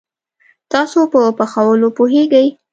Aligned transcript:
تاسو 0.71 0.99
په 1.13 1.19
پخولوو 1.37 1.95
پوهیږئ؟ 1.97 2.47